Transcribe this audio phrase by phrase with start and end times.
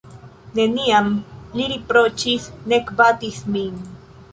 [0.59, 1.11] Neniam
[1.59, 3.79] li riproĉis, nek batis min.